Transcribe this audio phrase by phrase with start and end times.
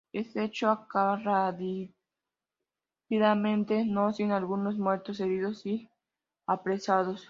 [0.13, 5.89] Este hecho acaba rápidamente, no sin algunos muertos, heridos y
[6.47, 7.19] apresados.